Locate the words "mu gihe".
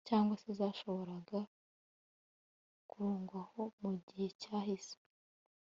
3.81-4.27